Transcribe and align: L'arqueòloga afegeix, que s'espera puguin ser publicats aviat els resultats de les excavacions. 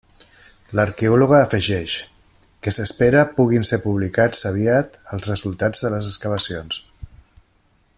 L'arqueòloga 0.77 1.41
afegeix, 1.47 1.97
que 2.67 2.73
s'espera 2.77 3.27
puguin 3.37 3.69
ser 3.71 3.81
publicats 3.85 4.43
aviat 4.53 5.01
els 5.19 5.33
resultats 5.35 5.87
de 5.87 5.97
les 5.97 6.13
excavacions. 6.15 6.85